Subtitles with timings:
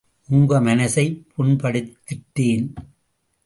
[0.29, 2.67] உங்க மனசைப் புண்படுத்திட்டேன்...!